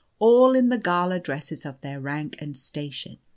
all 0.17 0.55
in 0.55 0.69
the 0.69 0.79
gala 0.79 1.19
dresses 1.19 1.63
of 1.63 1.79
their 1.81 1.99
rank 1.99 2.35
and 2.39 2.57
station. 2.57 3.19